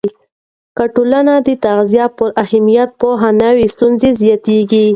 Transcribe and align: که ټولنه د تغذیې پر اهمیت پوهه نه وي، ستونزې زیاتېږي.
که 0.77 0.83
ټولنه 0.95 1.33
د 1.47 1.49
تغذیې 1.65 2.05
پر 2.17 2.29
اهمیت 2.43 2.89
پوهه 2.99 3.29
نه 3.41 3.49
وي، 3.55 3.65
ستونزې 3.75 4.09
زیاتېږي. 4.21 4.85